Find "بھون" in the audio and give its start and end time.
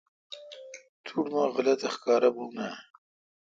2.33-2.55